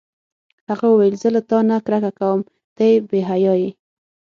[0.69, 2.39] هغه وویل: زه له تا نه کرکه کوم،
[2.75, 3.69] ته بې حیا یې.